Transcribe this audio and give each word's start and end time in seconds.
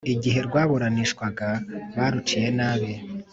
igihe 0.13 0.39
rwaburanishwaga 0.47 1.49
baruciye 1.97 2.49
nabi. 2.57 2.93